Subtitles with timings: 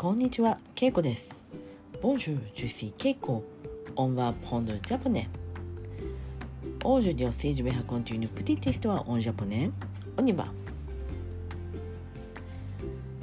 [0.00, 1.28] こんにちは、ケイコです。
[2.00, 3.42] Bonjour, je suis Keiko.
[3.96, 5.26] On va prendre le japonais.
[6.84, 9.72] Aujourd'hui aussi, je vais raconter une petite histoire en japonais.
[10.16, 10.44] On y va.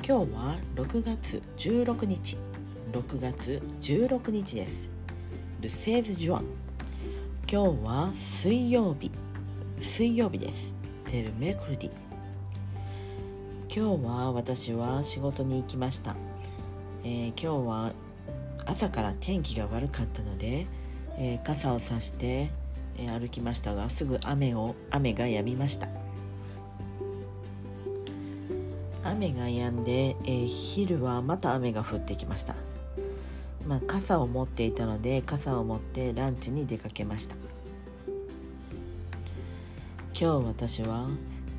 [0.05, 2.37] 今日は6月16日。
[2.91, 4.89] 6月16日です。
[5.61, 6.43] Le 16 juin。
[7.49, 9.11] 今日は水曜日。
[9.79, 10.73] 水曜日です。
[11.05, 11.89] C'est le mercredi。
[13.73, 16.17] 今日は私は仕事に行きました。
[17.07, 17.91] えー今日は
[18.65, 20.65] 朝から天気が悪かったので、
[21.19, 22.49] えー傘を差して、
[22.97, 25.87] えー歩きましたがすぐ雨を雨が止みました。
[29.03, 32.55] 雨が止んで、え昼はまた雨が降ってきました。
[33.67, 37.35] まあ傘を持っていたので傘を持ってランチに出かけました。
[40.19, 41.07] 今日私は、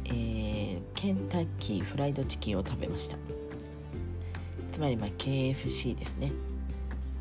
[0.07, 3.17] えケンタッキーフライドチキンを食べました。
[4.77, 6.33] つまりま KFC ですね。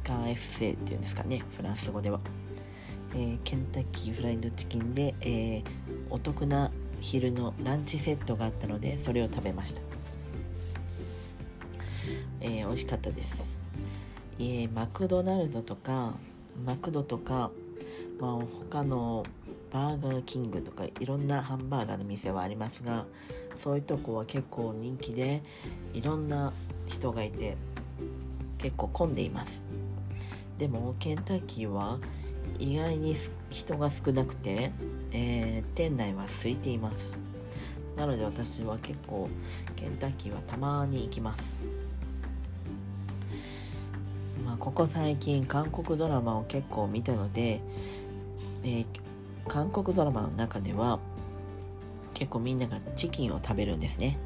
[0.03, 1.41] KFC っていうんですかね。
[1.55, 2.19] フランス語では、
[3.13, 5.63] えーケンタッキーフライドチキンで、えー
[6.09, 9.81] お得な昼のランチセットがあったのでそれを食べました、
[12.41, 13.45] えー美味しかったです、
[14.37, 16.13] えーマクドナルドとか
[16.65, 17.51] マクドとか、
[18.19, 18.31] まあ、
[18.69, 19.23] 他の
[19.71, 23.05] バーガーキングとかいろんなハンバーガーの店はありますが
[23.55, 25.41] そういうとこは結構人気で
[25.93, 26.51] いろんな
[26.87, 27.57] 人がいて
[28.57, 29.63] 結構混んでいます。
[30.57, 31.99] でもケンタッキーは
[32.59, 33.15] 意外に
[33.49, 34.71] 人が少なくて、
[35.11, 37.13] えー店内は空いています。
[37.95, 39.29] なので私は結構
[39.75, 41.53] ケンタッキーはたまに行きます。
[44.45, 47.61] まあここ最近韓国ドラマを結構見たので、
[48.63, 48.85] えー
[49.47, 50.97] 韓国ドラマの中では
[52.15, 54.17] 結構みんながチキンを食べるんですね。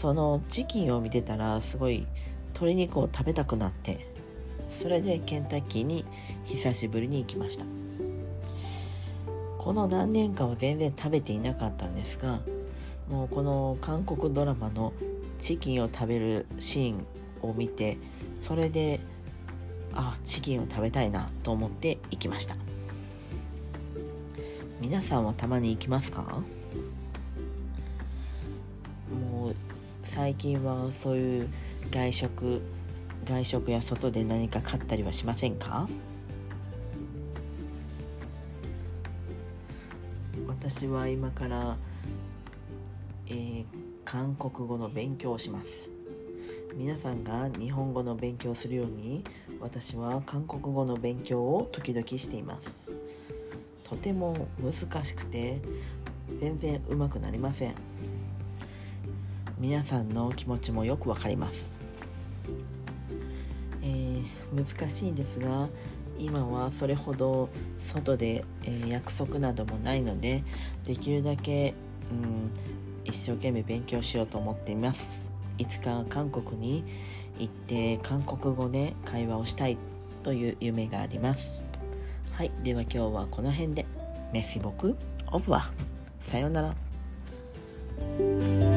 [0.00, 2.06] そのチキンを見てたらすごい
[2.48, 4.06] 鶏肉を食べたくなって
[4.70, 6.04] それでケンタッキーに
[6.44, 7.64] 久しぶりに行きました。
[9.58, 12.40] この何年かは全然食べていなかったんですが
[13.08, 14.92] もうこの韓国ドラマの
[15.40, 17.06] チキンを食べるシーン
[17.42, 17.98] を見て
[18.42, 19.00] それで
[19.92, 22.56] あチキンを食べたいなと思って行きました。
[24.80, 26.42] 皆さんはたまに行きますか？
[30.16, 31.48] 最近はそういう
[31.90, 32.62] 外食
[33.26, 35.86] 外食や外で何か買ったりはしませんか？
[40.48, 41.76] 私は今から、
[43.26, 43.64] えー
[44.06, 45.90] 韓国語の勉強をします。
[46.76, 49.24] 皆さんが日本語の勉強をするように
[49.60, 52.74] 私は韓国語の勉強を時々しています。
[53.84, 55.60] とても難しくて
[56.40, 57.74] 全然うまくなりません。
[59.58, 61.70] 皆さんの気持ちもよくわかります、
[63.82, 64.24] えー
[64.54, 65.68] 難しいですが
[66.18, 70.42] 今はそれほど外で、えー約束などもないので
[70.84, 71.74] できるだけ、
[72.10, 72.50] うん、
[73.04, 75.30] 一生懸命勉強しようと思っています。
[75.58, 76.84] いつか韓国に
[77.38, 79.78] 行って韓国語で会話をしたい
[80.22, 81.62] という夢があります。
[82.32, 83.86] はい、では今日はこの辺で。
[84.32, 84.96] メッシボク。
[85.32, 85.70] オブは
[86.20, 88.75] さようなら。